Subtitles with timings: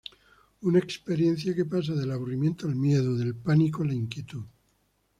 [0.61, 4.45] Una experiencia que pasa del aburrimiento al miedo, del pánico a la inquietud.